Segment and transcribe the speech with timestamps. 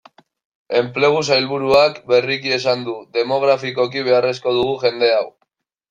[0.79, 5.27] Enplegu sailburuak berriki esan du, demografikoki beharrezko dugu jende hau.